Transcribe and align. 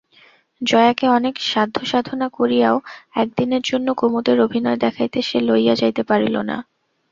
জয়াকে 0.61 1.05
অনেক 1.09 1.35
সাধ্যসাধনা 1.51 2.27
করিয়াও 2.29 2.77
একদিনের 3.15 3.63
জন্য 3.65 3.87
কুমুদের 3.93 4.37
অভিনয় 4.41 4.79
দেখাইতে 4.85 5.19
সে 5.21 5.37
লইয়া 5.41 5.75
যাইতে 5.75 6.01
পারিল 6.03 6.35
না। 6.41 6.57